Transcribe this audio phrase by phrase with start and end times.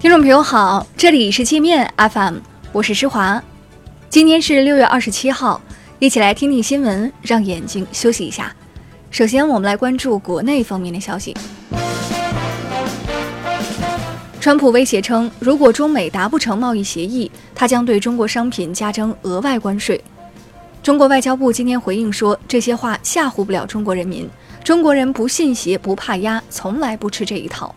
[0.00, 2.36] 听众朋友好，这里是界面 FM，
[2.72, 3.42] 我是施华。
[4.08, 5.60] 今天是六月二十七号，
[5.98, 8.50] 一起来听听新闻，让眼睛休息一下。
[9.10, 11.36] 首先，我们来关注国内方面的消息。
[14.40, 20.02] 川普威胁称，如果中美达不成贸易协议，他将对中国商品加征额外关税。
[20.82, 24.26] 中国外交部今天回应说，这些话吓唬不了中国人民，
[24.64, 27.74] 中国人不信邪不怕压，从来不吃这一套。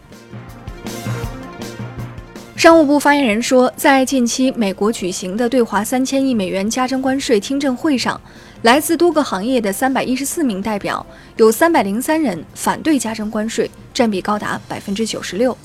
[2.64, 8.22] 商务部发言人说，在近期美国举行的对华三千亿美元加征关税听证会上，
[8.62, 11.06] 来自多个行业的三百一十四名代表，
[11.36, 15.58] 有三百零三人反对加征关税，占比高达百分之九十六。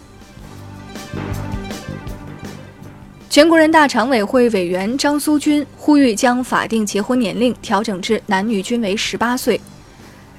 [3.30, 9.60] 全国人大常委会委员张苏军呼吁将法定结婚年龄调整至男女均为十八岁。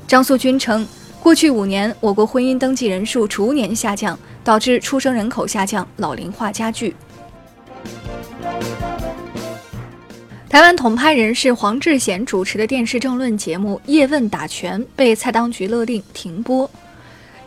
[0.06, 0.86] 张苏军称，
[1.22, 6.96] 过去五年我国婚姻登记人数逐年下降，导致出生人口下降、老龄化加剧。
[10.50, 16.70] 台湾统派人士黄志贤主持的电视政论节目《叶问打拳》被蔡当局勒令停播。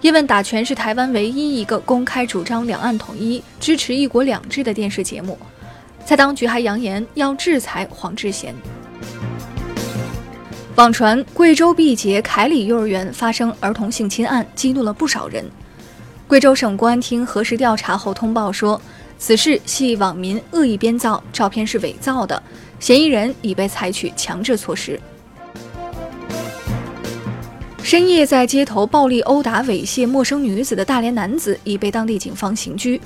[0.03, 5.37] 叶问打拳是台湾唯一一个公开主张两岸统一、支持一国两制的电视节目。
[6.05, 8.55] 蔡当局还扬言要制裁黄志贤。
[10.83, 15.49] 网传贵州毕节凯里幼儿园发生儿童性侵案，激怒了不少人。
[16.27, 18.83] 贵州省公安厅核实调查后通报说，
[19.17, 22.43] 此事系网民恶意编造，照片是伪造的，
[22.81, 25.01] 嫌疑人已被采取强制措施。
[27.85, 33.01] 深夜在街头暴力殴打、猥亵陌生女子的大连男子已被当地警方刑拘。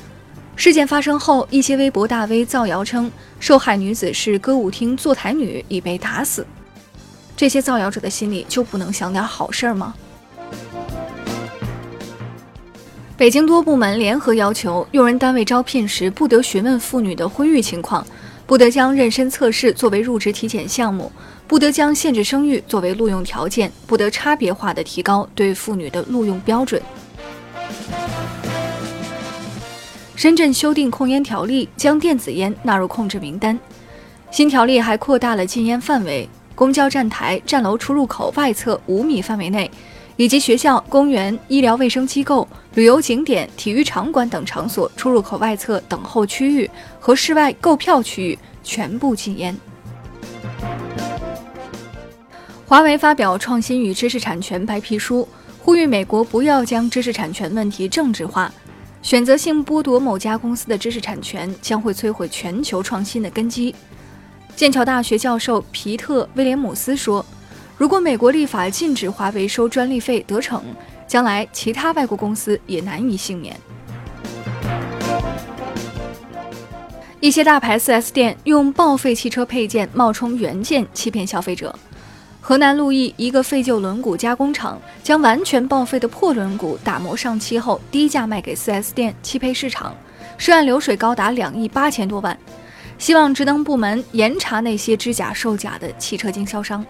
[0.56, 6.46] 事件发生后，一些微博大 V 造谣称受害女子是歌舞厅坐台女，已被打死。
[7.36, 9.94] 这些造谣者的心里就不能想点好事儿吗？
[13.16, 18.06] 北京多部门联合要求，用人单位招聘时不得询问妇女的婚育情况，
[18.46, 21.12] 不得将妊娠测试作为入职体检项目。
[21.48, 26.82] 不得将限制生育作为录用条件，不得差别化的提高对妇女的录用标准。
[30.16, 33.56] 深圳修订控烟条例，将电子烟纳入控制名单。
[34.32, 39.70] 新条例还扩大了禁烟范围，公交站台、站楼出入口外侧五米范围内，
[40.16, 46.68] 以及学校、公园、医疗卫生机构、旅游景点、体育场馆等场所出入口外侧等候区域
[46.98, 49.54] 和室外购票区域全部禁烟。
[52.66, 55.28] 华为发表创新与知识产权白皮书，
[55.60, 58.50] 呼吁美国不要将知识产权问题政治化。
[59.02, 63.72] 选择性剥夺某家公司的知识产权，将会摧毁全球创新的根基。
[64.56, 67.24] 剑桥大学教授皮特·威廉姆斯说
[67.76, 70.62] ：“如果美国立法禁止华为收专利费得逞，
[71.06, 73.54] 将来其他外国公司也难以幸免。”
[77.20, 81.78] 一些大牌 4S 店用报废汽车配件冒充原件欺骗消费者。
[82.40, 89.94] 河南鹿邑一个废旧轮毂加工厂将完全报废的破轮毂打磨上漆后低价卖给 4S 店汽配市场，
[90.38, 92.34] 涉案流水高达两亿八千多万。
[92.98, 96.84] 希望职能部门严查那些知假售假的汽车经销商。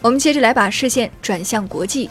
[0.00, 2.08] 我们接着来把视线转向国际。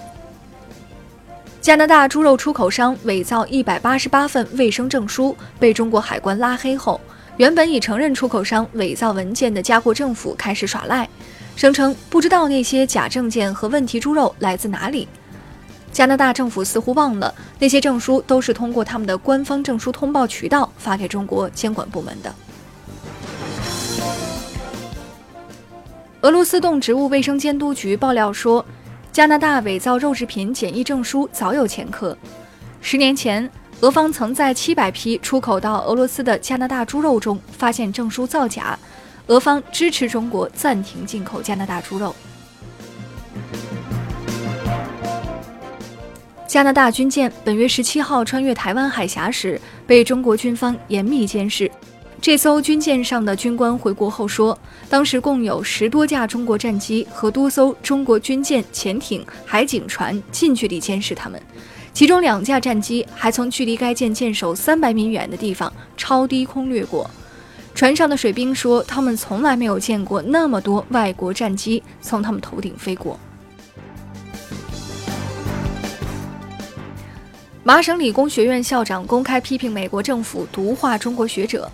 [1.62, 7.00] 加拿大猪肉出口商伪造一百八十八份卫生证书，被中国海关拉黑后。
[7.38, 11.08] 原本已承认出口商伪造文件的加国政府开始耍赖，
[11.56, 15.08] 声称不知道那些假证件和问题猪肉来自哪里。
[15.98, 22.32] 加拿大政府似乎忘了，那些证书都是通过他们的官方证书通报渠道发给中国监管部门的。
[26.22, 28.64] 俄罗斯动植物卫生监督局爆料说，
[29.12, 32.16] 加拿大伪造肉制品检疫证书早有前科，
[32.80, 33.50] 十年前。
[33.82, 38.78] 俄方曾在七百批出口到俄罗斯的加拿大猪肉中发现证书造假，
[39.26, 42.16] 俄方支持中国暂停进口加拿大猪肉。
[46.48, 51.70] 加拿大军舰本月十七号穿越台湾海峡时，被中国军方严密监视。
[52.22, 54.58] 这艘军舰上的军官回国后说，
[54.90, 61.40] 当时共有十多架中国战机和多艘中国军舰、潜艇、海警船近距离监视他们。
[61.94, 67.10] 其中两架战机还从距离该舰舰首三百米远的地方超低空掠过。
[67.76, 73.20] 船上的水兵说，他们从来没有见过那么多外国战机从他们头顶飞过。
[77.68, 81.70] 麻省理工学院校长公开批评美国政府毒化中国学者。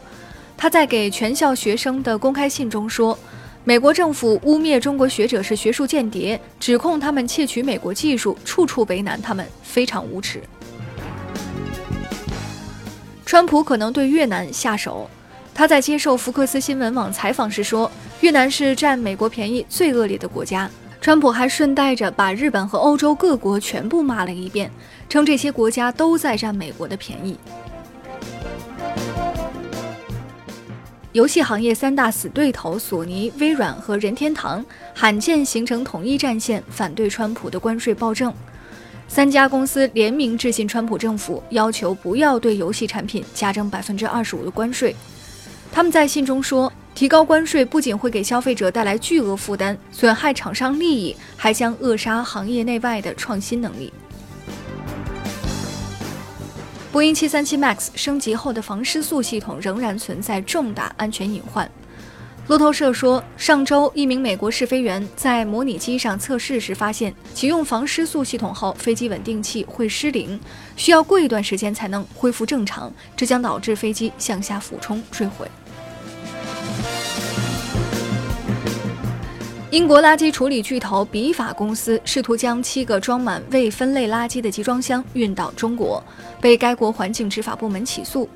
[0.57, 3.16] 他在给全校学生的公开信中说。
[3.63, 10.42] 美国政府污蔑中国学者是学术间谍，指控他们窃取美国技术，处处为难他们，非常无耻。
[13.24, 15.07] 川普可能对越南下手。
[15.54, 17.90] 他在接受福克斯新闻网采访时说
[18.22, 20.68] ：“越南是占美国便宜最恶劣的国家。”
[21.03, 24.71] 川普还顺带着把日本和欧洲各国全部骂了一遍，
[25.09, 27.38] 称这些国家都在占美国的便宜。
[31.11, 38.33] 游戏行业三大死对头索尼、微软和任天堂罕见形成统一战线，反对川普的关税暴政。
[39.09, 44.95] 三家公司联名致信川普政府，要求不要对游戏产品加征百分之二十五的关税。
[45.73, 53.91] 他们在信中说，提高关税不仅会给消费者带来巨额负担，损害厂商利益，还将扼杀行业内外的创新能力。
[56.91, 61.67] 波音737 MAX 升级后的防失速系统仍然存在重大安全隐患。
[62.47, 70.39] 路透社说，上周一名美国试飞员在模拟机上测试时发现，启用防失速系统后，飞机稳定器会失灵，
[70.75, 75.47] 需要过一段时间才能恢复正常，这将导致飞机向下俯冲坠毁。
[79.73, 86.03] 英国垃圾处理巨头比法公司试图将七个装满未分类垃圾的集装箱运到中国，
[86.39, 88.29] 被该国环境执法部门起诉。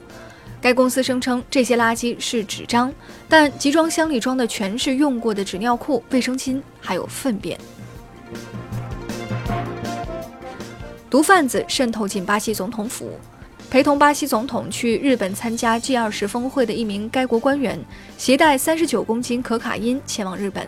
[0.60, 2.92] 该公司声称这些垃圾是纸张，
[3.30, 7.56] 但集装箱里装的全是用过的纸尿裤、卫生巾，还有粪便。
[11.08, 13.12] 毒贩子渗透进巴西总统府，
[13.70, 17.80] 陪同巴西总统去日本参加 G20 峰会的一名该国官员，
[18.18, 20.68] 携带三十九公斤可卡因前往日本。